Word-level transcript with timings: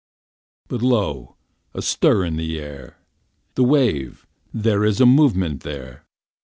For 0.67 0.79
lo, 0.79 1.35
a 1.75 1.83
stir 1.83 2.25
is 2.25 2.29
in 2.29 2.37
the 2.37 2.57
air! 2.59 2.97
The 3.53 3.63
wave 3.63 4.25
there 4.51 4.83
is 4.83 4.99
a 4.99 5.05
movement 5.05 5.61
there! 5.61 6.07